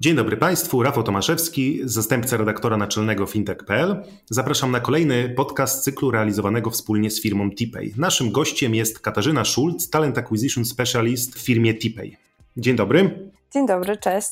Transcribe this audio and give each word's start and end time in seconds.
Dzień 0.00 0.16
dobry 0.16 0.36
Państwu, 0.36 0.82
Rafał 0.82 1.02
Tomaszewski, 1.02 1.80
zastępca 1.84 2.36
redaktora 2.36 2.76
naczelnego 2.76 3.26
fintech.pl. 3.26 4.02
Zapraszam 4.30 4.70
na 4.70 4.80
kolejny 4.80 5.28
podcast 5.28 5.84
cyklu 5.84 6.10
realizowanego 6.10 6.70
wspólnie 6.70 7.10
z 7.10 7.22
firmą 7.22 7.50
TPay. 7.50 7.92
Naszym 7.96 8.32
gościem 8.32 8.74
jest 8.74 9.00
Katarzyna 9.00 9.44
Schulz, 9.44 9.90
Talent 9.90 10.18
Acquisition 10.18 10.64
Specialist 10.64 11.34
w 11.34 11.38
firmie 11.38 11.74
TPay. 11.74 12.16
Dzień 12.56 12.76
dobry. 12.76 13.30
Dzień 13.52 13.66
dobry, 13.66 13.96
cześć. 13.96 14.30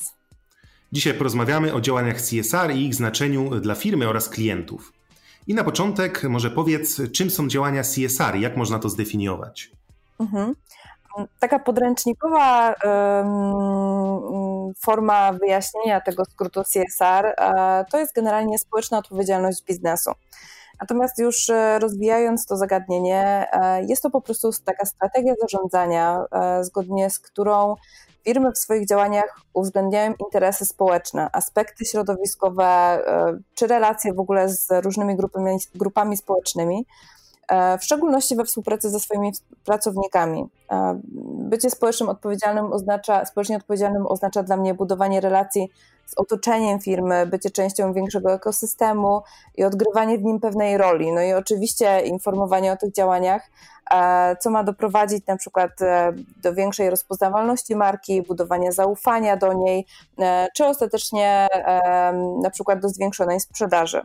Dzisiaj 0.91 1.13
porozmawiamy 1.13 1.73
o 1.73 1.81
działaniach 1.81 2.21
CSR 2.21 2.71
i 2.75 2.85
ich 2.85 2.95
znaczeniu 2.95 3.59
dla 3.59 3.75
firmy 3.75 4.07
oraz 4.07 4.29
klientów. 4.29 4.93
I 5.47 5.53
na 5.53 5.63
początek 5.63 6.23
może 6.23 6.51
powiedz, 6.51 7.01
czym 7.11 7.29
są 7.29 7.47
działania 7.47 7.83
CSR 7.83 8.35
i 8.37 8.41
jak 8.41 8.57
można 8.57 8.79
to 8.79 8.89
zdefiniować? 8.89 9.71
Mhm. 10.19 10.55
Taka 11.39 11.59
podręcznikowa 11.59 12.75
forma 14.79 15.33
wyjaśnienia 15.33 16.01
tego 16.01 16.25
skrótu 16.25 16.63
CSR 16.63 17.25
e, 17.25 17.85
to 17.91 17.97
jest 17.99 18.15
generalnie 18.15 18.57
społeczna 18.57 18.97
odpowiedzialność 18.97 19.63
biznesu. 19.63 20.11
Natomiast 20.81 21.19
już 21.19 21.49
e, 21.49 21.79
rozwijając 21.79 22.45
to 22.45 22.57
zagadnienie, 22.57 23.47
e, 23.51 23.83
jest 23.85 24.03
to 24.03 24.09
po 24.09 24.21
prostu 24.21 24.51
taka 24.65 24.85
strategia 24.85 25.33
zarządzania, 25.41 26.25
zgodnie 26.61 27.09
z 27.09 27.19
którą 27.19 27.75
firmy 28.23 28.51
w 28.51 28.57
swoich 28.57 28.87
działaniach 28.87 29.41
uwzględniają 29.53 30.13
interesy 30.19 30.65
społeczne, 30.65 31.29
aspekty 31.33 31.85
środowiskowe 31.85 32.99
czy 33.55 33.67
relacje 33.67 34.13
w 34.13 34.19
ogóle 34.19 34.49
z 34.49 34.67
różnymi 34.83 35.15
grupami, 35.15 35.57
grupami 35.75 36.17
społecznymi 36.17 36.85
E, 36.85 37.28
w 37.79 37.83
szczególności 37.83 38.35
we 38.35 38.45
współpracy 38.45 38.89
ze 38.89 38.99
swoimi 38.99 39.31
pracownikami. 39.65 40.45
E, 40.71 40.99
bycie 41.49 41.69
społecznym 41.69 42.09
odpowiedzialnym 42.09 42.73
oznacza, 42.73 43.25
społecznie 43.25 43.57
odpowiedzialnym 43.57 44.07
oznacza 44.07 44.43
dla 44.43 44.57
mnie 44.57 44.73
budowanie 44.73 45.21
relacji 45.21 45.69
z 46.05 46.13
otoczeniem 46.17 46.79
firmy, 46.79 47.25
bycie 47.25 47.49
częścią 47.49 47.93
większego 47.93 48.33
ekosystemu 48.33 49.21
i 49.55 49.63
odgrywanie 49.63 50.17
w 50.17 50.23
nim 50.23 50.39
pewnej 50.39 50.77
roli. 50.77 51.11
No 51.11 51.21
i 51.21 51.33
oczywiście 51.33 52.01
informowanie 52.01 52.71
o 52.71 52.77
tych 52.77 52.93
działaniach, 52.93 53.49
e, 53.91 54.35
co 54.39 54.49
ma 54.49 54.63
doprowadzić 54.63 55.27
na 55.27 55.37
przykład 55.37 55.71
do 56.43 56.53
większej 56.53 56.89
rozpoznawalności 56.89 57.75
marki, 57.75 58.21
budowania 58.21 58.71
zaufania 58.71 59.37
do 59.37 59.53
niej, 59.53 59.85
czy 60.55 60.65
ostatecznie 60.65 61.47
na 62.41 62.49
przykład 62.49 62.79
do 62.79 62.89
zwiększonej 62.89 63.39
sprzedaży. 63.39 64.01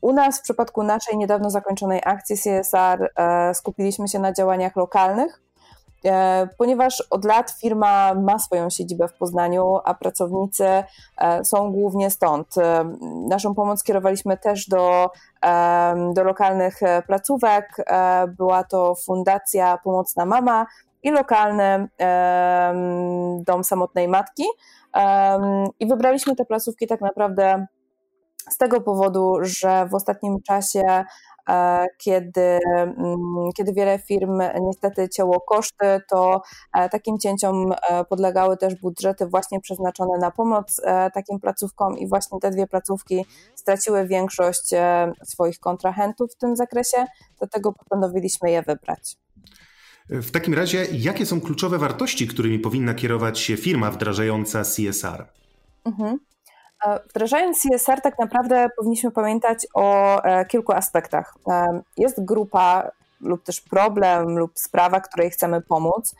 U 0.00 0.12
nas 0.12 0.38
w 0.38 0.42
przypadku 0.42 0.82
naszej 0.82 1.16
niedawno 1.16 1.50
zakończonej 1.50 2.00
akcji 2.04 2.36
CSR 2.36 3.10
e, 3.16 3.54
skupiliśmy 3.54 4.08
się 4.08 4.18
na 4.18 4.32
działaniach 4.32 4.76
lokalnych, 4.76 5.42
e, 6.04 6.48
ponieważ 6.58 7.06
od 7.10 7.24
lat 7.24 7.50
firma 7.50 8.14
ma 8.14 8.38
swoją 8.38 8.70
siedzibę 8.70 9.08
w 9.08 9.12
Poznaniu, 9.12 9.78
a 9.84 9.94
pracownicy 9.94 10.66
e, 10.66 10.84
są 11.44 11.72
głównie 11.72 12.10
stąd. 12.10 12.54
Naszą 13.28 13.54
pomoc 13.54 13.82
kierowaliśmy 13.82 14.36
też 14.36 14.68
do, 14.68 15.10
do 16.14 16.24
lokalnych 16.24 16.80
placówek. 17.06 17.76
Była 18.36 18.64
to 18.64 18.94
Fundacja 18.94 19.78
Pomocna 19.84 20.26
Mama 20.26 20.66
i 21.02 21.10
lokalny 21.10 21.88
Dom 23.46 23.64
Samotnej 23.64 24.08
Matki. 24.08 24.44
I 25.80 25.86
wybraliśmy 25.86 26.36
te 26.36 26.44
placówki 26.44 26.86
tak 26.86 27.00
naprawdę 27.00 27.66
z 28.50 28.56
tego 28.56 28.80
powodu, 28.80 29.36
że 29.40 29.88
w 29.90 29.94
ostatnim 29.94 30.42
czasie 30.42 31.04
e, 31.48 31.86
kiedy, 31.98 32.58
mm, 32.76 33.26
kiedy 33.56 33.72
wiele 33.72 33.98
firm 33.98 34.38
niestety 34.60 35.08
cięło 35.08 35.40
koszty, 35.40 36.00
to 36.08 36.42
e, 36.74 36.88
takim 36.88 37.18
cięciom 37.18 37.72
e, 37.72 38.04
podlegały 38.04 38.56
też 38.56 38.74
budżety 38.74 39.26
właśnie 39.26 39.60
przeznaczone 39.60 40.18
na 40.18 40.30
pomoc 40.30 40.80
takim 41.14 41.40
placówkom 41.40 41.98
i 41.98 42.08
właśnie 42.08 42.40
te 42.40 42.50
dwie 42.50 42.66
placówki 42.66 43.24
straciły 43.54 44.06
większość 44.06 44.70
swoich 45.24 45.58
kontrahentów 45.58 46.32
w 46.32 46.36
tym 46.36 46.56
zakresie, 46.56 47.06
dlatego 47.38 47.72
postanowiliśmy 47.72 48.50
je 48.50 48.62
wybrać. 48.62 49.16
W 50.08 50.30
takim 50.30 50.54
razie, 50.54 50.86
jakie 50.92 51.26
są 51.26 51.40
kluczowe 51.40 51.78
wartości, 51.78 52.26
którymi 52.26 52.58
powinna 52.58 52.94
kierować 52.94 53.38
się 53.38 53.56
firma 53.56 53.90
wdrażająca 53.90 54.62
CSR? 54.64 55.26
Mhm. 55.84 56.18
Wdrażając 57.10 57.62
CSR, 57.62 58.00
tak 58.00 58.18
naprawdę 58.18 58.68
powinniśmy 58.76 59.10
pamiętać 59.10 59.66
o 59.74 60.18
e, 60.22 60.44
kilku 60.44 60.72
aspektach. 60.72 61.34
E, 61.48 61.82
jest 61.96 62.24
grupa 62.24 62.90
lub 63.20 63.42
też 63.44 63.60
problem 63.60 64.38
lub 64.38 64.52
sprawa, 64.58 65.00
której 65.00 65.30
chcemy 65.30 65.60
pomóc. 65.60 66.14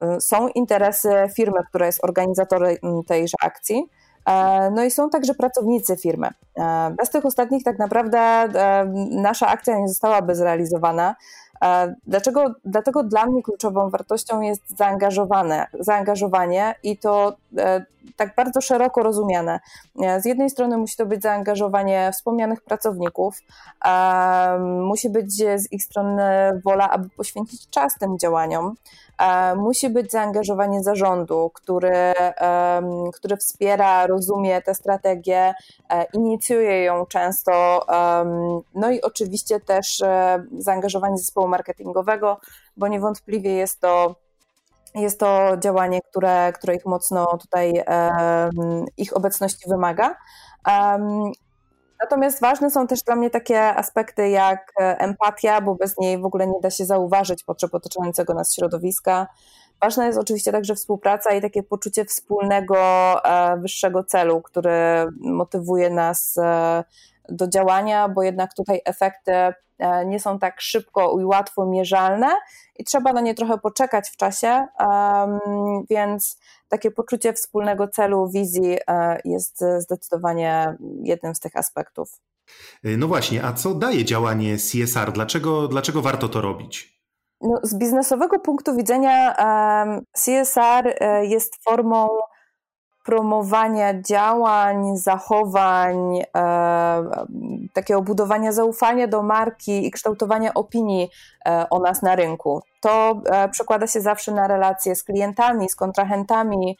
E, 0.00 0.20
są 0.20 0.48
interesy 0.48 1.10
firmy, 1.36 1.60
która 1.68 1.86
jest 1.86 2.04
organizatorem 2.04 2.76
tejże 3.06 3.36
akcji. 3.42 3.84
No 4.72 4.84
i 4.84 4.90
są 4.90 5.10
także 5.10 5.34
pracownicy 5.34 5.96
firmy. 5.96 6.28
Bez 6.96 7.10
tych 7.10 7.26
ostatnich 7.26 7.64
tak 7.64 7.78
naprawdę 7.78 8.48
nasza 9.10 9.46
akcja 9.46 9.78
nie 9.78 9.88
zostałaby 9.88 10.34
zrealizowana, 10.34 11.14
Dlaczego? 12.06 12.54
Dlatego 12.64 13.02
dla 13.02 13.26
mnie 13.26 13.42
kluczową 13.42 13.90
wartością 13.90 14.40
jest 14.40 14.76
zaangażowane, 14.76 15.66
zaangażowanie 15.80 16.74
i 16.82 16.98
to 16.98 17.36
e, 17.58 17.84
tak 18.16 18.34
bardzo 18.34 18.60
szeroko 18.60 19.02
rozumiane. 19.02 19.60
Z 20.20 20.24
jednej 20.24 20.50
strony 20.50 20.78
musi 20.78 20.96
to 20.96 21.06
być 21.06 21.22
zaangażowanie 21.22 22.10
wspomnianych 22.12 22.60
pracowników, 22.60 23.38
musi 24.60 25.10
być 25.10 25.32
z 25.32 25.72
ich 25.72 25.84
strony 25.84 26.22
wola, 26.64 26.90
aby 26.90 27.08
poświęcić 27.08 27.70
czas 27.70 27.94
tym 27.98 28.18
działaniom, 28.18 28.74
musi 29.56 29.90
być 29.90 30.12
zaangażowanie 30.12 30.82
zarządu, 30.82 31.50
który, 31.54 32.12
który 33.12 33.36
wspiera, 33.36 34.06
rozumie 34.06 34.62
tę 34.62 34.74
strategię, 34.74 35.54
e, 35.90 36.04
inicjuje 36.12 36.82
ją 36.82 37.06
często, 37.06 37.86
no 38.74 38.90
i 38.90 39.00
oczywiście 39.02 39.60
też 39.60 40.00
e, 40.00 40.44
zaangażowanie 40.58 41.18
zespołu 41.18 41.48
marketingowego, 41.48 42.40
bo 42.76 42.88
niewątpliwie 42.88 43.54
jest 43.54 43.80
to 43.80 44.14
jest 44.94 45.20
to 45.20 45.56
działanie, 45.58 46.00
które, 46.10 46.52
które 46.52 46.74
ich 46.74 46.86
mocno 46.86 47.38
tutaj, 47.40 47.82
ich 48.96 49.16
obecności 49.16 49.68
wymaga. 49.68 50.16
Natomiast 52.02 52.40
ważne 52.40 52.70
są 52.70 52.86
też 52.86 53.02
dla 53.02 53.16
mnie 53.16 53.30
takie 53.30 53.62
aspekty 53.62 54.28
jak 54.28 54.72
e, 54.80 54.98
empatia, 54.98 55.60
bo 55.60 55.74
bez 55.74 55.98
niej 55.98 56.18
w 56.18 56.24
ogóle 56.24 56.46
nie 56.46 56.60
da 56.62 56.70
się 56.70 56.84
zauważyć 56.84 57.44
potrzeb 57.44 57.74
otaczającego 57.74 58.34
nas 58.34 58.54
środowiska. 58.54 59.26
Ważna 59.80 60.06
jest 60.06 60.18
oczywiście 60.18 60.52
także 60.52 60.74
współpraca 60.74 61.34
i 61.34 61.40
takie 61.40 61.62
poczucie 61.62 62.04
wspólnego, 62.04 62.76
e, 63.24 63.56
wyższego 63.56 64.04
celu, 64.04 64.42
który 64.42 64.70
motywuje 65.20 65.90
nas 65.90 66.38
e, 66.38 66.84
do 67.30 67.48
działania, 67.48 68.08
bo 68.08 68.22
jednak 68.22 68.54
tutaj 68.54 68.80
efekty 68.84 69.32
e, 69.78 70.06
nie 70.06 70.20
są 70.20 70.38
tak 70.38 70.60
szybko 70.60 71.20
i 71.20 71.24
łatwo 71.24 71.66
mierzalne 71.66 72.28
i 72.76 72.84
trzeba 72.84 73.12
na 73.12 73.20
nie 73.20 73.34
trochę 73.34 73.58
poczekać 73.58 74.10
w 74.10 74.16
czasie, 74.16 74.66
więc 75.90 76.38
takie 76.68 76.90
poczucie 76.90 77.32
wspólnego 77.32 77.88
celu, 77.88 78.28
wizji 78.28 78.78
e, 78.86 79.20
jest 79.24 79.64
zdecydowanie 79.78 80.76
jednym 81.02 81.34
z 81.34 81.40
tych 81.40 81.56
aspektów. 81.56 82.20
E, 82.84 82.96
no 82.96 83.08
właśnie, 83.08 83.44
a 83.44 83.52
co 83.52 83.74
daje 83.74 84.04
działanie 84.04 84.56
CSR? 84.56 85.12
Dlaczego, 85.12 85.68
dlaczego 85.68 86.02
warto 86.02 86.28
to 86.28 86.40
robić? 86.40 87.00
No, 87.40 87.60
z 87.62 87.74
biznesowego 87.74 88.38
punktu 88.38 88.76
widzenia 88.76 89.34
CSR 90.12 90.98
jest 91.22 91.64
formą 91.64 92.08
promowania 93.04 94.02
działań, 94.02 94.96
zachowań, 94.96 95.96
e, 96.36 97.02
takiego 97.72 98.02
budowania 98.02 98.52
zaufania 98.52 99.06
do 99.06 99.22
marki 99.22 99.86
i 99.86 99.90
kształtowania 99.90 100.54
opinii 100.54 101.10
e, 101.46 101.66
o 101.70 101.78
nas 101.78 102.02
na 102.02 102.16
rynku. 102.16 102.62
To 102.80 103.22
przekłada 103.50 103.86
się 103.86 104.00
zawsze 104.00 104.32
na 104.32 104.46
relacje 104.46 104.96
z 104.96 105.04
klientami, 105.04 105.68
z 105.68 105.76
kontrahentami. 105.76 106.78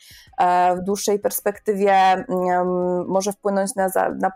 W 0.76 0.80
dłuższej 0.84 1.18
perspektywie 1.18 1.92
mm, 1.92 3.06
może 3.08 3.32
wpłynąć 3.32 3.74
na, 3.74 3.88
na 4.18 4.32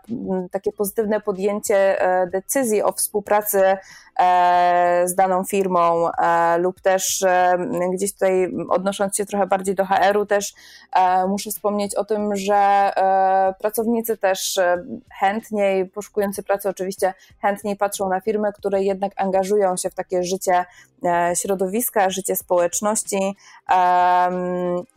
takie 0.51 0.71
pozytywne 0.71 1.21
podjęcie 1.21 1.97
decyzji 2.31 2.83
o 2.83 2.91
współpracy 2.91 3.77
z 5.05 5.15
daną 5.15 5.43
firmą 5.43 6.09
lub 6.57 6.81
też 6.81 7.25
gdzieś 7.93 8.13
tutaj 8.13 8.53
odnosząc 8.69 9.17
się 9.17 9.25
trochę 9.25 9.47
bardziej 9.47 9.75
do 9.75 9.85
HR-u 9.85 10.25
też 10.25 10.53
muszę 11.27 11.49
wspomnieć 11.49 11.95
o 11.95 12.05
tym, 12.05 12.35
że 12.35 12.91
pracownicy 13.59 14.17
też 14.17 14.59
chętniej, 15.19 15.85
poszukujący 15.85 16.43
pracy 16.43 16.69
oczywiście 16.69 17.13
chętniej 17.41 17.75
patrzą 17.75 18.09
na 18.09 18.21
firmy, 18.21 18.53
które 18.53 18.83
jednak 18.83 19.11
angażują 19.15 19.77
się 19.77 19.89
w 19.89 19.95
takie 19.95 20.23
życie 20.23 20.65
e, 21.03 21.35
środowiska, 21.55 22.09
życie 22.09 22.35
społeczności 22.35 23.35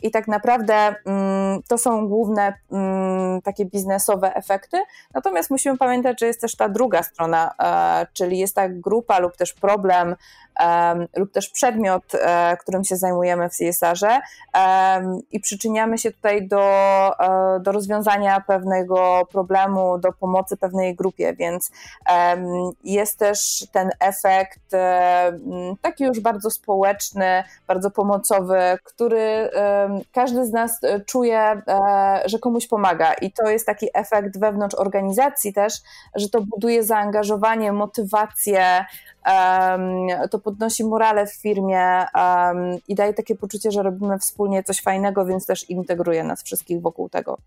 i 0.02 0.10
tak 0.10 0.28
naprawdę 0.28 0.74
mm, 1.06 1.62
to 1.68 1.78
są 1.78 2.08
główne 2.08 2.54
mm, 2.72 3.42
takie 3.42 3.64
biznesowe 3.64 4.34
efekty. 4.34 4.76
Natomiast 5.14 5.50
musimy 5.50 5.78
pamiętać, 5.78 6.20
że 6.20 6.26
jest 6.26 6.40
też 6.40 6.56
ta 6.56 6.68
druga 6.68 7.02
strona, 7.02 7.54
e, 7.62 8.06
czyli 8.12 8.38
jest 8.38 8.54
ta 8.54 8.68
grupa 8.68 9.18
lub 9.18 9.36
też 9.36 9.52
problem 9.52 10.16
lub 11.16 11.32
też 11.32 11.48
przedmiot, 11.48 12.02
e, 12.14 12.56
którym 12.56 12.84
się 12.84 12.96
zajmujemy 12.96 13.48
w 13.48 13.52
CSR-ze 13.52 14.20
i 15.32 15.40
przyczyniamy 15.40 15.98
się 15.98 16.12
tutaj 16.12 16.48
do, 16.48 16.62
do 17.60 17.72
rozwiązania 17.72 18.40
pewnego 18.40 19.26
problemu, 19.32 19.98
do 19.98 20.12
pomocy 20.12 20.56
pewnej 20.56 20.94
grupie, 20.94 21.34
więc 21.34 21.70
jest 22.84 23.18
też 23.18 23.66
ten 23.72 23.90
efekt 24.00 24.60
taki 25.82 26.04
już 26.04 26.20
bardzo 26.20 26.47
społeczny, 26.50 27.44
bardzo 27.66 27.90
pomocowy, 27.90 28.78
który 28.84 29.50
każdy 30.12 30.46
z 30.46 30.52
nas 30.52 30.80
czuje, 31.06 31.40
e, 31.40 31.62
że 32.26 32.38
komuś 32.38 32.66
pomaga 32.66 33.14
i 33.14 33.32
to 33.32 33.48
jest 33.48 33.66
taki 33.66 33.86
efekt 33.94 34.38
wewnątrz 34.38 34.74
organizacji 34.74 35.52
też, 35.52 35.74
że 36.14 36.28
to 36.28 36.40
buduje 36.40 36.84
zaangażowanie, 36.84 37.72
motywację, 37.72 38.84
to 40.30 40.38
podnosi 40.38 40.84
morale 40.84 41.26
w 41.26 41.34
firmie 41.34 42.06
i 42.88 42.94
daje 42.94 43.14
takie 43.14 43.34
poczucie, 43.34 43.70
że 43.70 43.82
robimy 43.82 44.18
wspólnie 44.18 44.62
coś 44.62 44.82
fajnego, 44.82 45.24
więc 45.24 45.46
też 45.46 45.70
integruje 45.70 46.24
nas 46.24 46.42
wszystkich 46.42 46.80
wokół 46.80 47.08
tego. 47.08 47.38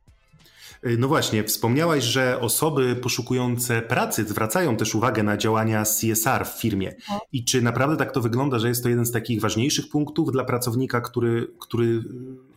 Y, 0.85 0.97
no 0.97 1.07
właśnie, 1.07 1.43
wspomniałaś, 1.43 2.03
że 2.03 2.39
osoby 2.39 2.95
poszukujące 2.95 3.81
pracy 3.81 4.25
zwracają 4.25 4.77
też 4.77 4.95
uwagę 4.95 5.23
na 5.23 5.37
działania 5.37 5.83
CSR 5.83 6.45
w 6.45 6.61
firmie. 6.61 6.95
I 7.31 7.45
czy 7.45 7.61
naprawdę 7.61 7.97
tak 7.97 8.11
to 8.11 8.21
wygląda, 8.21 8.59
że 8.59 8.67
jest 8.67 8.83
to 8.83 8.89
jeden 8.89 9.05
z 9.05 9.11
takich 9.11 9.41
ważniejszych 9.41 9.89
punktów 9.89 10.31
dla 10.31 10.43
pracownika, 10.43 11.01
który, 11.01 11.47
który 11.59 12.03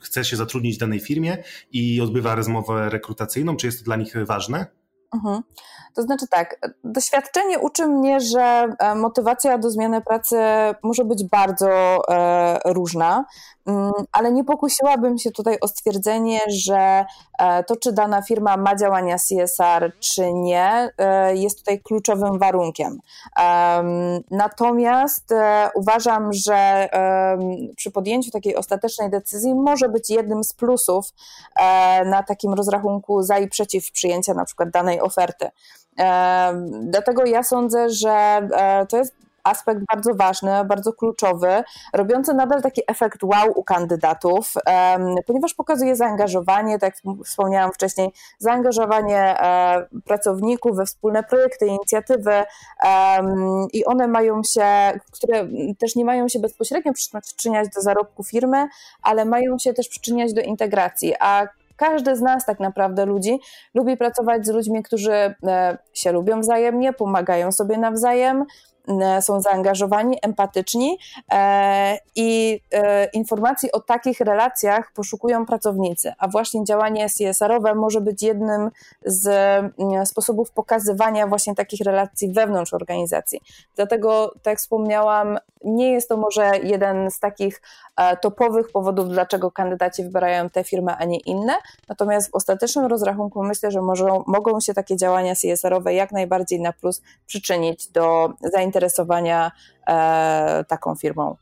chce 0.00 0.24
się 0.24 0.36
zatrudnić 0.36 0.76
w 0.76 0.80
danej 0.80 1.00
firmie 1.00 1.38
i 1.72 2.00
odbywa 2.00 2.34
rozmowę 2.34 2.90
rekrutacyjną? 2.90 3.56
Czy 3.56 3.66
jest 3.66 3.78
to 3.78 3.84
dla 3.84 3.96
nich 3.96 4.14
ważne? 4.26 4.66
Mhm. 5.14 5.42
To 5.94 6.02
znaczy 6.02 6.26
tak, 6.28 6.56
doświadczenie 6.84 7.58
uczy 7.58 7.86
mnie, 7.86 8.20
że 8.20 8.68
e, 8.78 8.94
motywacja 8.94 9.58
do 9.58 9.70
zmiany 9.70 10.00
pracy 10.00 10.36
może 10.82 11.04
być 11.04 11.24
bardzo 11.24 11.68
e, 12.08 12.58
różna, 12.64 13.24
mm, 13.66 13.92
ale 14.12 14.32
nie 14.32 14.44
pokusiłabym 14.44 15.18
się 15.18 15.30
tutaj 15.30 15.58
o 15.60 15.68
stwierdzenie, 15.68 16.40
że 16.48 17.04
e, 17.38 17.64
to, 17.64 17.76
czy 17.76 17.92
dana 17.92 18.22
firma 18.22 18.56
ma 18.56 18.76
działania 18.76 19.16
CSR, 19.16 19.92
czy 20.00 20.32
nie, 20.32 20.90
jest 21.34 21.58
tutaj 21.58 21.80
kluczowym 21.80 22.38
warunkiem. 22.38 22.98
Natomiast 24.30 25.34
uważam, 25.74 26.32
że 26.32 26.88
przy 27.76 27.90
podjęciu 27.90 28.30
takiej 28.30 28.56
ostatecznej 28.56 29.10
decyzji 29.10 29.54
może 29.54 29.88
być 29.88 30.10
jednym 30.10 30.44
z 30.44 30.52
plusów 30.52 31.12
na 32.06 32.22
takim 32.22 32.54
rozrachunku 32.54 33.22
za 33.22 33.38
i 33.38 33.48
przeciw 33.48 33.92
przyjęcia 33.92 34.34
na 34.34 34.44
przykład 34.44 34.70
danej 34.70 35.00
oferty. 35.04 35.50
Dlatego 36.80 37.24
ja 37.26 37.42
sądzę, 37.42 37.90
że 37.90 38.10
e, 38.10 38.86
to 38.86 38.96
jest 38.96 39.14
aspekt 39.44 39.80
bardzo 39.94 40.14
ważny, 40.14 40.64
bardzo 40.64 40.92
kluczowy, 40.92 41.64
robiący 41.92 42.34
nadal 42.34 42.62
taki 42.62 42.82
efekt 42.86 43.22
wow 43.22 43.52
u 43.54 43.64
kandydatów, 43.64 44.54
ponieważ 45.26 45.54
pokazuje 45.54 45.96
zaangażowanie, 45.96 46.78
tak 46.78 46.94
jak 46.94 47.16
wspomniałam 47.24 47.72
wcześniej, 47.72 48.12
zaangażowanie 48.38 49.18
e, 49.18 49.86
pracowników 50.04 50.76
we 50.76 50.86
wspólne 50.86 51.22
projekty, 51.22 51.66
inicjatywy 51.66 52.44
i 53.72 53.84
one 53.84 54.08
mają 54.08 54.42
się, 54.42 54.66
które 55.12 55.48
też 55.78 55.96
nie 55.96 56.04
mają 56.04 56.28
się 56.28 56.38
bezpośrednio 56.38 56.92
przyczyniać 57.22 57.68
do 57.74 57.80
zarobku 57.80 58.24
firmy, 58.24 58.68
ale 59.02 59.24
mają 59.24 59.58
się 59.58 59.74
też 59.74 59.88
przyczyniać 59.88 60.32
do 60.32 60.40
integracji, 60.40 61.14
a 61.20 61.48
każdy 61.76 62.16
z 62.16 62.20
nas, 62.20 62.46
tak 62.46 62.60
naprawdę, 62.60 63.06
ludzi, 63.06 63.40
lubi 63.74 63.96
pracować 63.96 64.46
z 64.46 64.50
ludźmi, 64.50 64.82
którzy 64.82 65.12
e, 65.12 65.78
się 65.92 66.12
lubią 66.12 66.40
wzajemnie, 66.40 66.92
pomagają 66.92 67.52
sobie 67.52 67.78
nawzajem, 67.78 68.44
są 69.20 69.40
zaangażowani, 69.40 70.18
empatyczni 70.22 70.98
e, 71.32 71.98
i 72.16 72.60
e, 72.72 73.04
informacji 73.04 73.72
o 73.72 73.80
takich 73.80 74.20
relacjach 74.20 74.92
poszukują 74.92 75.46
pracownicy, 75.46 76.12
a 76.18 76.28
właśnie 76.28 76.64
działanie 76.64 77.06
CSR-owe 77.18 77.74
może 77.74 78.00
być 78.00 78.22
jednym 78.22 78.70
z 79.06 79.26
mm, 79.78 80.06
sposobów 80.06 80.50
pokazywania 80.50 81.26
właśnie 81.26 81.54
takich 81.54 81.80
relacji 81.80 82.32
wewnątrz 82.32 82.74
organizacji. 82.74 83.40
Dlatego, 83.76 84.34
tak 84.42 84.52
jak 84.52 84.58
wspomniałam, 84.58 85.38
nie 85.64 85.92
jest 85.92 86.08
to 86.08 86.16
może 86.16 86.58
jeden 86.62 87.10
z 87.10 87.20
takich 87.20 87.62
topowych 88.20 88.72
powodów, 88.72 89.08
dlaczego 89.08 89.50
kandydaci 89.50 90.04
wybierają 90.04 90.50
te 90.50 90.64
firmy, 90.64 90.92
a 90.98 91.04
nie 91.04 91.18
inne, 91.18 91.52
natomiast 91.88 92.30
w 92.30 92.34
ostatecznym 92.34 92.86
rozrachunku 92.86 93.44
myślę, 93.44 93.70
że 93.70 93.82
może, 93.82 94.06
mogą 94.26 94.60
się 94.60 94.74
takie 94.74 94.96
działania 94.96 95.34
CSR-owe 95.34 95.94
jak 95.94 96.12
najbardziej 96.12 96.60
na 96.60 96.72
plus 96.72 97.02
przyczynić 97.26 97.88
do 97.88 98.32
zainteresowania 98.40 98.73
zainteresowania 98.74 99.52
e, 99.86 100.64
taką 100.68 100.94
firmą. 100.94 101.36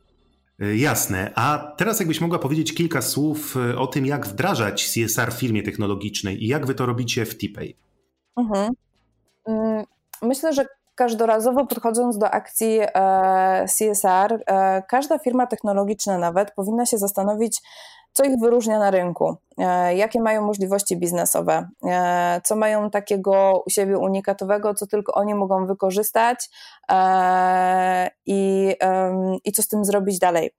E, 0.61 0.77
jasne. 0.77 1.33
A 1.35 1.75
teraz 1.77 2.01
jakbyś 2.01 2.21
mogła 2.21 2.39
powiedzieć 2.39 2.75
kilka 2.75 3.03
słów 3.03 3.57
e, 3.57 3.79
o 3.79 3.87
tym, 3.87 4.07
jak 4.07 4.27
wdrażać 4.27 4.93
CSR 4.95 5.33
w 5.33 5.39
firmie 5.41 5.63
technologicznej 5.63 6.45
i 6.45 6.49
jak 6.49 6.67
wy 6.67 6.75
to 6.75 6.87
robicie 6.87 7.25
w 7.25 7.39
TPay? 7.39 7.77
Mhm. 8.37 8.73
Mm, 9.47 9.85
myślę, 10.23 10.53
że 10.53 10.67
każdorazowo 10.95 11.67
podchodząc 11.67 12.19
do 12.19 12.31
akcji 12.31 12.81
CSR, 13.79 14.45
każda 14.89 15.19
firma 15.19 15.47
technologiczna 15.47 16.19
nawet 16.19 16.55
powinna 16.55 16.87
się 16.87 16.99
zastanowić, 16.99 17.61
co 18.13 18.25
ich 18.25 18.39
wyróżnia 18.41 18.79
na 18.79 18.91
rynku, 18.91 19.37
e, 19.59 19.97
jakie 19.97 20.21
mają 20.21 20.47
możliwości 20.47 20.97
biznesowe, 20.97 21.69
e, 21.85 22.41
co 22.45 22.57
mają 22.57 22.91
takiego 22.91 23.63
u 23.67 23.71
siebie 23.71 23.99
unikatowego, 23.99 24.75
co 24.75 24.87
tylko 24.87 25.15
oni 25.15 25.35
mogą 25.35 25.67
wykorzystać 25.67 26.51
e, 26.91 28.11
i, 28.27 28.75
i 29.45 29.53
co 29.53 29.63
z 29.63 29.69
tym 29.69 29.85
zrobić 29.85 30.19
dalej. 30.19 30.51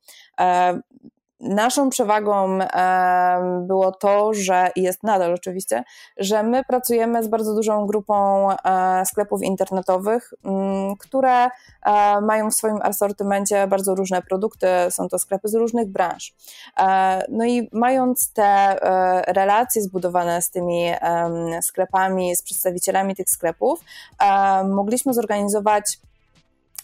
Naszą 1.40 1.90
przewagą 1.90 2.60
było 3.62 3.92
to, 3.92 4.34
że 4.34 4.72
jest 4.76 5.04
nadal 5.04 5.34
oczywiście, 5.34 5.84
że 6.18 6.44
my 6.44 6.64
pracujemy 6.64 7.24
z 7.24 7.28
bardzo 7.28 7.56
dużą 7.56 7.86
grupą 7.86 8.48
e, 8.52 9.06
sklepów 9.06 9.44
internetowych, 9.44 10.34
mm, 10.46 10.96
które 10.96 11.46
e, 11.46 11.50
mają 12.22 12.52
w 12.52 12.54
swoim 12.54 12.80
asortymencie 12.82 13.68
bardzo 13.68 13.96
różne 13.96 14.22
produkty, 14.22 14.68
są 14.90 15.10
to 15.10 15.20
sklepy 15.20 15.48
z 15.48 15.56
różnych 15.56 15.88
branż. 15.88 16.34
E, 16.80 17.26
no 17.30 17.46
i 17.46 17.70
mając 17.72 18.34
te 18.34 18.76
relacje 19.28 19.82
zbudowane 19.82 20.42
z 20.42 20.50
tymi 20.50 20.92
sklepami, 21.62 22.36
z 22.36 22.42
przedstawicielami 22.42 23.16
tych 23.16 23.30
sklepów, 23.30 23.80
mogliśmy 24.64 25.14
zorganizować 25.14 26.00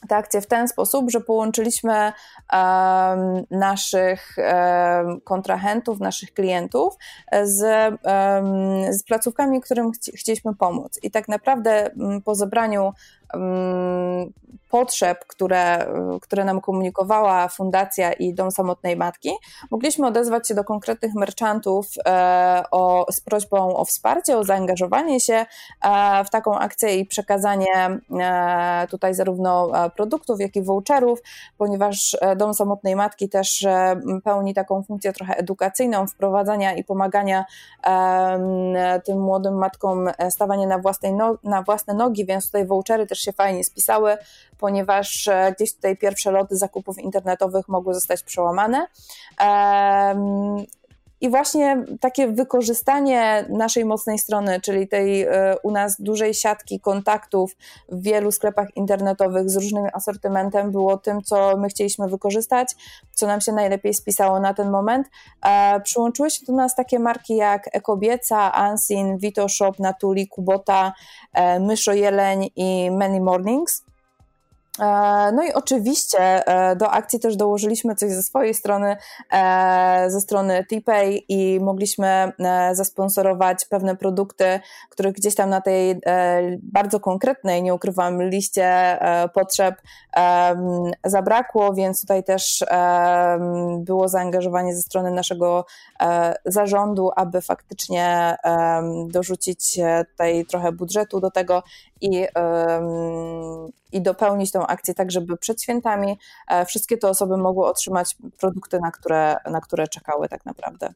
tę 0.07 0.15
akcję 0.15 0.41
w 0.41 0.47
ten 0.47 0.67
sposób, 0.67 1.11
że 1.11 1.21
połączyliśmy 1.21 1.93
um, 1.93 3.43
naszych 3.51 4.35
um, 4.37 5.21
kontrahentów, 5.21 5.99
naszych 5.99 6.33
klientów 6.33 6.97
z, 7.43 7.61
um, 7.61 8.93
z 8.93 9.03
placówkami, 9.03 9.61
którym 9.61 9.91
chci 9.91 10.17
chcieliśmy 10.17 10.55
pomóc. 10.55 10.99
I 11.03 11.11
tak 11.11 11.27
naprawdę 11.27 11.91
po 12.25 12.35
zebraniu 12.35 12.93
potrzeb, 14.69 15.25
które, 15.25 15.85
które 16.21 16.45
nam 16.45 16.61
komunikowała 16.61 17.47
Fundacja 17.47 18.13
i 18.13 18.33
Dom 18.33 18.51
Samotnej 18.51 18.97
Matki, 18.97 19.29
mogliśmy 19.71 20.07
odezwać 20.07 20.47
się 20.47 20.55
do 20.55 20.63
konkretnych 20.63 21.13
merchantów 21.13 21.87
e, 22.05 22.63
o, 22.71 23.05
z 23.11 23.21
prośbą 23.21 23.77
o 23.77 23.85
wsparcie, 23.85 24.37
o 24.37 24.43
zaangażowanie 24.43 25.19
się 25.19 25.33
e, 25.33 25.45
w 26.25 26.29
taką 26.29 26.59
akcję 26.59 26.95
i 26.95 27.05
przekazanie 27.05 27.99
e, 28.19 28.87
tutaj 28.89 29.15
zarówno 29.15 29.71
produktów, 29.95 30.39
jak 30.39 30.55
i 30.55 30.61
voucherów, 30.61 31.19
ponieważ 31.57 32.17
Dom 32.37 32.53
Samotnej 32.53 32.95
Matki 32.95 33.29
też 33.29 33.65
pełni 34.23 34.53
taką 34.53 34.83
funkcję 34.83 35.13
trochę 35.13 35.37
edukacyjną, 35.37 36.07
wprowadzania 36.07 36.73
i 36.73 36.83
pomagania 36.83 37.45
tym 39.05 39.21
młodym 39.21 39.57
matkom 39.57 40.09
stawania 40.29 40.67
na, 40.67 40.79
własnej 40.79 41.13
no, 41.13 41.37
na 41.43 41.61
własne 41.61 41.93
nogi, 41.93 42.25
więc 42.25 42.45
tutaj 42.45 42.65
vouchery 42.65 43.07
też 43.07 43.18
też 43.19 43.25
się 43.25 43.33
fajnie 43.33 43.63
spisały, 43.63 44.17
ponieważ 44.57 45.29
gdzieś 45.55 45.75
tutaj 45.75 45.97
pierwsze 45.97 46.31
loty 46.31 46.57
zakupów 46.57 46.97
internetowych 46.97 47.67
mogły 47.67 47.93
zostać 47.93 48.23
przełamane. 48.23 48.87
I 51.21 51.29
właśnie 51.29 51.83
takie 51.99 52.27
wykorzystanie 52.27 53.45
naszej 53.49 53.85
mocnej 53.85 54.19
strony, 54.19 54.61
czyli 54.61 54.87
tej 54.87 55.21
e, 55.21 55.55
u 55.63 55.71
nas 55.71 55.95
dużej 56.01 56.33
siatki 56.33 56.79
kontaktów 56.79 57.55
w 57.89 58.03
wielu 58.03 58.31
sklepach 58.31 58.67
internetowych 58.75 59.49
z 59.49 59.55
różnym 59.55 59.87
asortymentem, 59.93 60.71
było 60.71 60.97
tym, 60.97 61.21
co 61.21 61.57
my 61.57 61.69
chcieliśmy 61.69 62.07
wykorzystać, 62.07 62.75
co 63.13 63.27
nam 63.27 63.41
się 63.41 63.51
najlepiej 63.51 63.93
spisało 63.93 64.39
na 64.39 64.53
ten 64.53 64.69
moment. 64.69 65.07
E, 65.45 65.81
przyłączyły 65.81 66.29
się 66.29 66.45
do 66.45 66.53
nas 66.53 66.75
takie 66.75 66.99
marki 66.99 67.35
jak 67.35 67.75
Ekobieca, 67.75 68.53
Ansin, 68.53 69.17
Vito 69.17 69.49
Shop, 69.49 69.73
Natuli, 69.79 70.27
Kubota, 70.27 70.93
e, 71.33 71.59
Myszo 71.59 71.93
Jeleń 71.93 72.49
i 72.55 72.91
Many 72.91 73.21
Mornings. 73.21 73.88
E, 74.79 75.31
no 75.31 75.43
i 75.43 75.53
oczywiście 75.53 76.19
e, 76.19 76.75
do 76.75 76.91
akcji 76.91 77.19
też 77.19 77.35
dołożyliśmy 77.35 77.95
coś 77.95 78.11
ze 78.11 78.23
swojej 78.23 78.53
strony, 78.53 78.97
e, 79.31 80.05
ze 80.07 80.21
strony 80.21 80.65
TPay 80.69 81.25
i 81.29 81.59
mogliśmy 81.59 82.31
zasponsorować 82.71 83.65
pewne 83.65 83.95
produkty, 83.95 84.59
których 84.89 85.13
gdzieś 85.13 85.35
tam 85.35 85.49
na 85.49 85.61
tej 85.61 86.01
bardzo 86.63 86.99
konkretnej, 86.99 87.63
nie 87.63 87.73
ukrywam, 87.73 88.23
liście 88.23 88.99
potrzeb 89.33 89.75
zabrakło, 91.05 91.73
więc 91.73 92.01
tutaj 92.01 92.23
też 92.23 92.65
było 93.79 94.07
zaangażowanie 94.07 94.75
ze 94.75 94.81
strony 94.81 95.11
naszego 95.11 95.65
zarządu, 96.45 97.11
aby 97.15 97.41
faktycznie 97.41 98.37
dorzucić 99.07 99.79
tutaj 100.09 100.45
trochę 100.45 100.71
budżetu 100.71 101.19
do 101.19 101.31
tego 101.31 101.63
i, 102.01 102.25
i 103.91 104.01
dopełnić 104.01 104.51
tą 104.51 104.67
akcję 104.67 104.93
tak, 104.93 105.11
żeby 105.11 105.37
przed 105.37 105.61
świętami 105.61 106.17
e, 106.47 106.65
wszystkie 106.65 106.97
te 106.97 107.09
osoby 107.09 107.37
mogły 107.37 107.65
otrzymać 107.65 108.15
produkty, 108.39 108.79
na 108.79 108.91
które, 108.91 109.35
na 109.51 109.61
które 109.61 109.87
czekały 109.87 110.29
tak 110.29 110.45
naprawdę. 110.45 110.93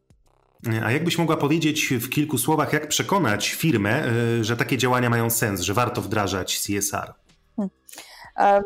A 0.84 0.92
jakbyś 0.92 1.18
mogła 1.18 1.38
powiedzieć 1.38 1.94
w 1.94 2.10
kilku 2.10 2.38
słowach, 2.38 2.74
jak 2.74 2.88
przekonać 2.88 3.50
firmę, 3.50 4.06
e, 4.06 4.44
że 4.44 4.58
takie 4.58 4.78
działania 4.78 5.10
mają 5.10 5.30
sens, 5.30 5.62
że 5.62 5.74
warto 5.74 6.02
wdrażać 6.02 6.60
CSR? 6.60 7.14
Hmm. 7.56 8.64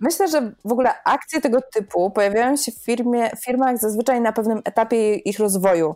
Myślę, 0.00 0.28
że 0.28 0.52
w 0.64 0.72
ogóle 0.72 1.02
akcje 1.04 1.40
tego 1.40 1.58
typu 1.72 2.10
pojawiają 2.10 2.56
się 2.56 2.72
w 2.72 2.84
firmie, 2.84 3.30
firmach 3.44 3.78
zazwyczaj 3.78 4.20
na 4.20 4.32
pewnym 4.32 4.60
etapie 4.64 5.14
ich 5.14 5.38
rozwoju 5.38 5.94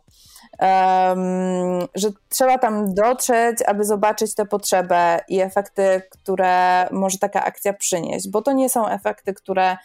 um, 0.60 1.86
że 1.94 2.08
trzeba 2.28 2.58
tam 2.58 2.94
dotrzeć, 2.94 3.62
aby 3.66 3.84
zobaczyć 3.84 4.34
tę 4.34 4.46
potrzebę 4.46 5.20
i 5.28 5.40
efekty, 5.40 6.02
które 6.10 6.88
może 6.90 7.18
taka 7.18 7.44
akcja 7.44 7.72
przynieść, 7.72 8.28
bo 8.28 8.42
to 8.42 8.52
nie 8.52 8.68
są 8.68 8.88
efekty, 8.88 9.34
które 9.34 9.76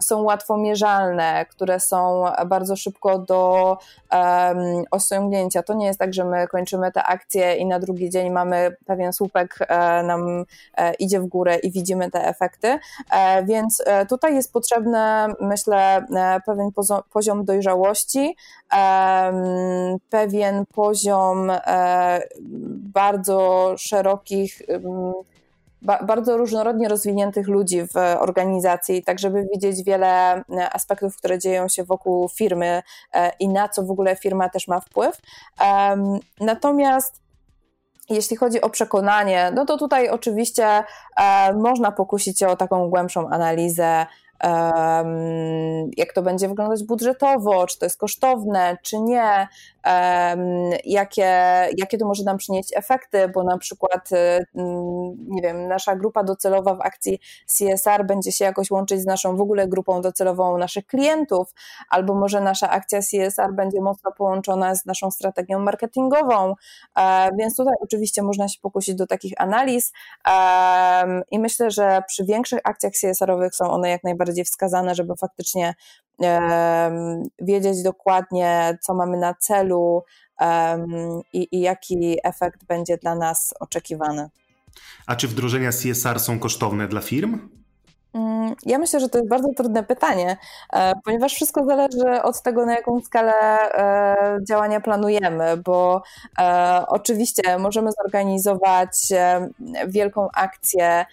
są 0.00 0.22
łatwo 0.22 0.56
mierzalne, 0.56 1.46
które 1.46 1.80
są 1.80 2.24
bardzo 2.46 2.76
szybko 2.76 3.18
do 3.18 3.76
um, 4.12 4.84
osiągnięcia. 4.90 5.62
To 5.62 5.74
nie 5.74 5.86
jest 5.86 5.98
tak, 5.98 6.14
że 6.14 6.24
my 6.24 6.48
kończymy 6.48 6.92
tę 6.92 7.04
akcję 7.04 7.54
i 7.54 7.66
na 7.66 7.78
drugi 7.78 8.10
dzień 8.10 8.30
mamy 8.30 8.76
pewien 8.86 9.12
słupek 9.12 9.58
e, 9.60 10.02
nam 10.02 10.44
e, 10.76 10.94
idzie 10.94 11.20
w 11.20 11.26
górę 11.26 11.56
i 11.56 11.70
widzimy 11.70 12.10
te 12.10 12.26
efekty, 12.26 12.78
więc 13.44 13.84
tutaj 14.08 14.34
jest 14.34 14.52
potrzebny, 14.52 14.98
myślę, 15.40 16.06
pewien 16.46 16.70
poziom 17.12 17.44
dojrzałości, 17.44 18.36
pewien 20.10 20.66
poziom 20.74 21.52
bardzo 22.94 23.74
szerokich 23.78 24.62
ba 25.82 26.02
bardzo 26.02 26.36
różnorodnie 26.36 26.88
rozwiniętych 26.88 27.48
ludzi 27.48 27.82
w 27.82 27.96
organizacji, 28.18 29.02
tak 29.02 29.18
żeby 29.18 29.46
widzieć 29.52 29.84
wiele 29.84 30.34
e, 30.34 30.42
aspektów, 30.72 31.16
które 31.16 31.38
dzieją 31.38 31.68
się 31.68 31.84
wokół 31.84 32.28
firmy 32.28 32.82
e, 33.14 33.32
i 33.40 33.48
na 33.48 33.68
co 33.68 33.82
w 33.82 33.90
ogóle 33.90 34.16
firma 34.16 34.48
też 34.48 34.68
ma 34.68 34.80
wpływ. 34.80 35.20
Natomiast 36.40 37.20
jeśli 38.10 38.36
chodzi 38.36 38.60
o 38.60 38.70
przekonanie, 38.70 39.52
no 39.54 39.66
to 39.66 39.78
tutaj 39.78 40.08
oczywiście 40.08 40.66
e, 41.20 41.52
można 41.52 41.92
pokusić 41.92 42.38
się 42.38 42.48
o 42.48 42.56
taką 42.56 42.90
głębszą 42.90 43.28
analizę 43.28 44.06
jak 45.96 46.12
to 46.14 46.22
będzie 46.22 46.48
wyglądać 46.48 46.84
budżetowo, 46.84 47.66
czy 47.66 47.78
to 47.78 47.86
jest 47.86 47.98
kosztowne, 47.98 48.78
czy 48.82 49.00
nie, 49.00 49.48
jakie, 50.84 51.68
jakie 51.76 51.98
to 51.98 52.06
może 52.06 52.24
nam 52.24 52.36
przynieść 52.36 52.70
efekty, 52.76 53.28
bo 53.28 53.42
na 53.44 53.58
przykład, 53.58 54.12
y, 54.12 54.16
mm, 54.54 55.16
nie 55.28 55.42
wiem, 55.42 55.68
nasza 55.68 55.96
grupa 55.96 56.24
docelowa 56.24 56.74
w 56.74 56.80
akcji 56.80 57.20
CSR 57.46 58.06
będzie 58.06 58.32
się 58.32 58.44
jakoś 58.44 58.70
łączyć 58.70 59.00
z 59.00 59.06
naszą 59.06 59.36
w 59.36 59.40
ogóle 59.40 59.68
grupą 59.68 60.00
docelową 60.00 60.58
naszych 60.58 60.86
klientów, 60.86 61.54
albo 61.90 62.14
może 62.14 62.40
nasza 62.40 62.70
akcja 62.70 63.00
CSR 63.02 63.52
będzie 63.54 63.80
mocno 63.80 64.12
połączona 64.12 64.74
z 64.74 64.86
naszą 64.86 65.10
strategią 65.10 65.58
marketingową, 65.58 66.54
e, 66.98 67.30
więc 67.38 67.56
tutaj 67.56 67.74
oczywiście 67.80 68.22
można 68.22 68.48
się 68.48 68.60
pokusić 68.62 68.94
do 68.94 69.06
takich 69.06 69.32
analiz. 69.36 69.92
I 71.30 71.38
myślę, 71.38 71.70
że 71.70 72.02
przy 72.06 72.24
większych 72.24 72.60
akcjach 72.64 72.92
CSR-owych 72.92 73.54
są 73.54 73.70
one 73.70 73.90
jak 73.90 74.04
najbardziej 74.04 74.44
wskazane, 74.44 74.94
żeby 74.94 75.16
faktycznie 75.16 75.74
wiedzieć 77.42 77.82
dokładnie, 77.82 78.78
co 78.82 78.94
mamy 78.94 79.16
na 79.16 79.34
celu 79.34 80.04
i, 81.32 81.48
i 81.52 81.60
jaki 81.60 82.18
efekt 82.24 82.64
będzie 82.64 82.96
dla 82.96 83.14
nas 83.14 83.54
oczekiwany. 83.60 84.28
A 85.06 85.16
czy 85.16 85.28
wdrożenia 85.28 85.70
CSR 85.70 86.20
są 86.20 86.38
kosztowne 86.38 86.88
dla 86.88 87.00
firm? 87.00 87.48
Mm, 88.14 88.54
ja 88.66 88.78
myślę, 88.78 89.00
że 89.00 89.08
to 89.08 89.18
jest 89.18 89.30
bardzo 89.30 89.48
trudne 89.56 89.82
pytanie, 89.82 90.36
e, 90.72 90.92
ponieważ 91.04 91.34
wszystko 91.34 91.64
zależy 91.64 92.22
od 92.22 92.42
tego, 92.42 92.66
na 92.66 92.74
jaką 92.74 93.00
skalę 93.00 93.32
e, 93.32 94.38
działania 94.48 94.80
planujemy, 94.80 95.56
bo 95.56 96.02
e, 96.38 96.84
oczywiście 96.88 97.58
możemy 97.58 97.90
zorganizować 98.02 98.90
wielką 99.88 100.28
akcję 100.34 101.06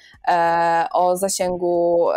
o 0.93 1.17
zasięgu 1.17 2.07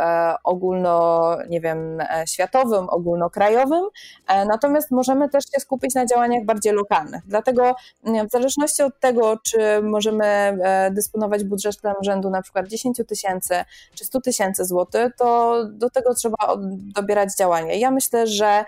ogólno, 0.44 1.20
nie 1.48 1.60
wiem, 1.60 2.02
światowym, 2.26 2.88
ogólnokrajowym, 2.88 3.84
natomiast 4.28 4.90
możemy 4.90 5.28
też 5.28 5.44
się 5.54 5.60
skupić 5.60 5.94
na 5.94 6.06
działaniach 6.06 6.44
bardziej 6.44 6.72
lokalnych. 6.72 7.22
Dlatego 7.26 7.74
w 8.04 8.30
zależności 8.32 8.82
od 8.82 9.00
tego, 9.00 9.36
czy 9.36 9.82
możemy 9.82 10.58
dysponować 10.90 11.44
budżetem 11.44 11.94
rzędu 12.02 12.30
na 12.30 12.42
przykład 12.42 12.68
10 12.68 13.00
tysięcy 13.08 13.64
czy 13.94 14.04
100 14.04 14.20
tysięcy 14.20 14.64
zł, 14.70 15.10
to 15.18 15.56
do 15.72 15.90
tego 15.90 16.14
trzeba 16.14 16.56
dobierać 16.94 17.36
działania. 17.38 17.74
Ja 17.74 17.90
myślę, 17.90 18.26
że 18.26 18.64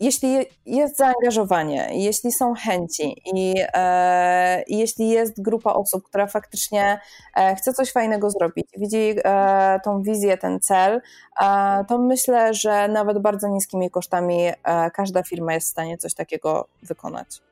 jeśli 0.00 0.46
jest 0.66 0.96
zaangażowanie, 0.96 1.88
jeśli 1.92 2.32
są 2.32 2.54
chęci 2.54 3.22
i 3.34 3.54
e, 3.74 4.64
jeśli 4.68 5.08
jest 5.08 5.42
grupa 5.42 5.72
osób, 5.72 6.04
która 6.04 6.26
faktycznie 6.26 7.00
e, 7.36 7.56
chce 7.56 7.72
coś 7.72 7.92
fajnego 7.92 8.30
zrobić, 8.30 8.66
widzi 8.76 9.14
e, 9.24 9.80
tą 9.84 10.02
wizję, 10.02 10.38
ten 10.38 10.60
cel, 10.60 11.00
e, 11.42 11.84
to 11.88 11.98
myślę, 11.98 12.54
że 12.54 12.88
nawet 12.88 13.18
bardzo 13.18 13.48
niskimi 13.48 13.90
kosztami 13.90 14.38
e, 14.46 14.54
każda 14.90 15.22
firma 15.22 15.54
jest 15.54 15.66
w 15.66 15.70
stanie 15.70 15.98
coś 15.98 16.14
takiego 16.14 16.66
wykonać. 16.82 17.47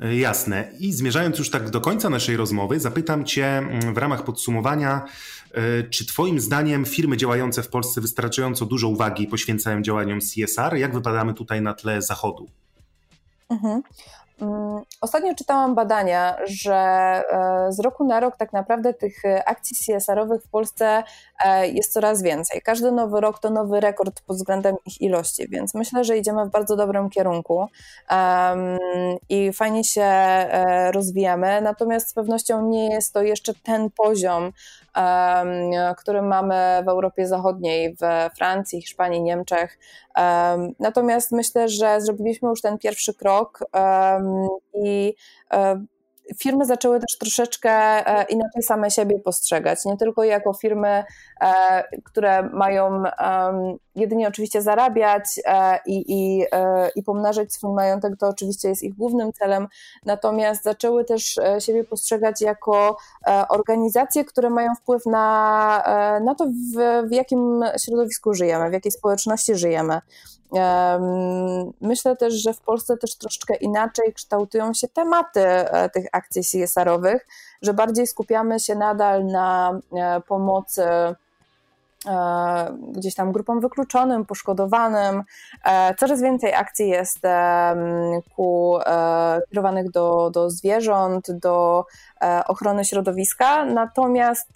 E, 0.00 0.16
jasne. 0.16 0.72
I 0.78 0.92
zmierzając 0.92 1.38
już 1.38 1.50
tak 1.50 1.70
do 1.70 1.80
końca 1.80 2.10
naszej 2.10 2.36
rozmowy, 2.36 2.80
zapytam 2.80 3.24
Cię 3.24 3.46
mm, 3.46 3.94
w 3.94 3.98
ramach 3.98 4.24
podsumowania, 4.24 5.04
e, 5.52 5.82
czy 5.82 6.06
Twoim 6.06 6.40
zdaniem 6.40 6.84
firmy 6.84 7.16
działające 7.16 7.62
w 7.62 7.68
Polsce 7.68 8.00
wystarczająco 8.00 8.66
dużo 8.66 8.88
uwagi 8.88 9.26
poświęcają 9.26 9.82
działaniom 9.82 10.20
CSR? 10.20 10.76
Jak 10.76 10.94
wypadamy 10.94 11.34
tutaj 11.34 11.62
na 11.62 11.74
tle 11.74 12.02
Zachodu? 12.02 12.48
Mhm. 13.48 13.82
Mm, 14.40 14.82
ostatnio 15.00 15.34
czytałam 15.34 15.74
badania, 15.74 16.36
że 16.44 16.74
e, 16.74 17.72
z 17.72 17.80
roku 17.80 18.04
na 18.04 18.20
rok 18.20 18.36
tak 18.36 18.52
naprawdę 18.52 18.94
tych 18.94 19.24
e, 19.24 19.48
akcji 19.48 19.76
CSR-owych 19.76 20.42
w 20.42 20.48
Polsce 20.48 21.02
e, 21.44 21.68
jest 21.68 21.92
coraz 21.92 22.22
więcej. 22.22 22.60
Każdy 22.62 22.92
nowy 22.92 23.20
rok 23.20 23.38
to 23.38 23.50
nowy 23.50 23.80
rekord 23.80 24.20
pod 24.20 24.36
względem 24.36 24.76
ich 24.86 25.00
ilości, 25.00 25.48
więc 25.48 25.74
myślę, 25.74 26.04
że 26.04 26.18
idziemy 26.18 26.46
w 26.46 26.50
bardzo 26.50 26.76
dobrym 26.76 27.10
kierunku 27.10 27.66
i 29.28 29.52
fajnie 29.52 29.84
się 29.84 30.10
rozwijamy. 30.92 31.60
Natomiast 31.60 32.08
z 32.08 32.14
pewnością 32.14 32.68
nie 32.68 32.90
jest 32.90 33.12
to 33.12 33.22
jeszcze 33.22 33.54
ten 33.54 33.90
poziom, 33.90 34.52
który 35.98 36.22
mamy 36.22 36.82
w 36.84 36.88
Europie 36.88 37.26
Zachodniej, 37.26 37.96
w 38.00 38.36
Francji, 38.36 38.82
Hiszpanii, 38.82 39.22
Niemczech. 39.22 39.78
Natomiast 40.78 41.32
myślę, 41.32 41.68
że 41.68 42.00
zrobiliśmy 42.00 42.48
już 42.48 42.60
ten 42.60 42.78
pierwszy 42.78 43.14
krok 43.14 43.58
i 44.74 45.14
e, 45.52 45.84
firmy 46.38 46.64
zaczęły 46.64 47.00
też 47.00 47.18
troszeczkę 47.18 47.70
e, 47.70 48.24
inaczej 48.24 48.62
same 48.62 48.90
siebie 48.90 49.18
postrzegać, 49.18 49.84
nie 49.84 49.96
tylko 49.96 50.24
jako 50.24 50.54
firmy, 50.54 51.04
e, 51.40 51.84
które 52.04 52.42
mają 52.42 53.02
jedynie 53.96 54.28
oczywiście 54.28 54.62
zarabiać 54.62 55.24
e, 55.44 55.78
i, 55.86 56.04
i, 56.08 56.44
e, 56.52 56.88
i 56.88 57.02
pomnażać 57.02 57.52
swój 57.52 57.74
majątek, 57.74 58.16
to 58.18 58.28
oczywiście 58.28 58.68
jest 58.68 58.82
ich 58.82 58.94
głównym 58.94 59.32
celem, 59.32 59.68
natomiast 60.04 60.62
zaczęły 60.62 61.04
też 61.04 61.38
e, 61.38 61.60
siebie 61.60 61.84
postrzegać 61.84 62.40
jako 62.40 62.96
organizacje, 63.48 64.24
które 64.24 64.50
mają 64.50 64.74
wpływ 64.74 65.06
na, 65.06 66.20
na 66.24 66.34
to, 66.34 66.46
w, 66.46 67.08
w 67.08 67.12
jakim 67.12 67.64
środowisku 67.84 68.34
żyjemy, 68.34 68.70
w 68.70 68.72
jakiej 68.72 68.92
społeczności 68.92 69.54
żyjemy. 69.54 70.00
Myślę 71.80 72.16
też, 72.16 72.34
że 72.34 72.54
w 72.54 72.60
Polsce 72.60 72.96
też 72.96 73.16
troszeczkę 73.16 73.54
inaczej 73.56 74.12
kształtują 74.12 74.74
się 74.74 74.88
tematy 74.88 75.44
tych 75.92 76.06
akcji 76.12 76.42
CSR-owych, 76.42 77.26
że 77.62 77.74
bardziej 77.74 78.06
skupiamy 78.06 78.60
się 78.60 78.74
nadal 78.74 79.26
na 79.26 79.80
pomocy 80.28 80.82
gdzieś 82.92 83.14
tam 83.14 83.32
grupom 83.32 83.60
wykluczonym, 83.60 84.26
poszkodowanym. 84.26 85.22
E, 85.64 85.94
coraz 85.94 86.22
więcej 86.22 86.54
akcji 86.54 86.88
jest 86.88 87.20
ku, 88.36 88.78
e, 88.86 89.40
kierowanych 89.50 89.90
do, 89.90 90.30
do 90.30 90.50
zwierząt, 90.50 91.30
do 91.30 91.84
ochrony 92.46 92.84
środowiska, 92.84 93.64
natomiast 93.64 94.52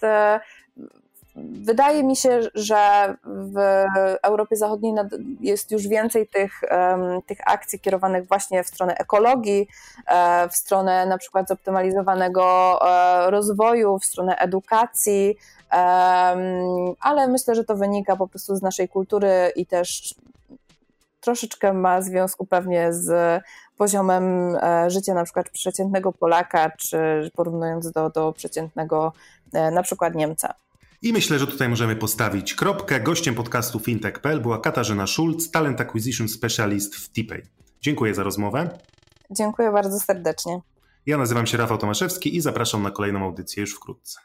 Wydaje 1.35 2.03
mi 2.03 2.15
się, 2.15 2.39
że 2.53 3.15
w 3.23 3.85
Europie 4.23 4.55
Zachodniej 4.55 4.93
jest 5.39 5.71
już 5.71 5.87
więcej 5.87 6.27
tych, 6.27 6.61
tych 7.25 7.37
akcji 7.45 7.79
kierowanych 7.79 8.27
właśnie 8.27 8.63
w 8.63 8.67
stronę 8.67 8.95
ekologii, 8.95 9.67
w 10.51 10.55
stronę 10.55 11.05
na 11.05 11.17
przykład 11.17 11.47
zoptymalizowanego 11.47 12.79
rozwoju, 13.29 13.99
w 13.99 14.05
stronę 14.05 14.35
edukacji, 14.35 15.37
ale 16.99 17.27
myślę, 17.27 17.55
że 17.55 17.63
to 17.63 17.75
wynika 17.75 18.15
po 18.15 18.27
prostu 18.27 18.55
z 18.55 18.61
naszej 18.61 18.89
kultury 18.89 19.51
i 19.55 19.65
też 19.65 20.15
troszeczkę 21.21 21.73
ma 21.73 22.01
związku 22.01 22.45
pewnie 22.45 22.93
z 22.93 23.41
poziomem 23.77 24.55
e, 24.55 24.89
życia 24.89 25.13
na 25.13 25.23
przykład 25.23 25.49
przeciętnego 25.49 26.11
Polaka, 26.11 26.71
czy 26.77 27.31
porównując 27.35 27.91
do, 27.91 28.09
do 28.09 28.33
przeciętnego 28.33 29.13
e, 29.53 29.71
na 29.71 29.83
przykład 29.83 30.15
Niemca. 30.15 30.53
I 31.01 31.13
myślę, 31.13 31.39
że 31.39 31.47
tutaj 31.47 31.69
możemy 31.69 31.95
postawić 31.95 32.53
kropkę. 32.53 32.99
Gościem 32.99 33.35
podcastu 33.35 33.79
fintech.pl 33.79 34.41
była 34.41 34.59
Katarzyna 34.59 35.07
Schulz, 35.07 35.51
Talent 35.51 35.81
Acquisition 35.81 36.27
Specialist 36.27 36.95
w 36.95 37.09
TPay. 37.09 37.43
Dziękuję 37.81 38.15
za 38.15 38.23
rozmowę. 38.23 38.79
Dziękuję 39.31 39.71
bardzo 39.71 39.99
serdecznie. 39.99 40.59
Ja 41.05 41.17
nazywam 41.17 41.47
się 41.47 41.57
Rafał 41.57 41.77
Tomaszewski 41.77 42.35
i 42.35 42.41
zapraszam 42.41 42.83
na 42.83 42.91
kolejną 42.91 43.23
audycję 43.23 43.61
już 43.61 43.75
wkrótce. 43.75 44.19